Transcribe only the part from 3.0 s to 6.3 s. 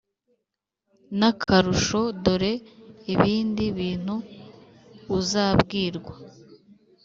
ibindi bintu uzabwirwa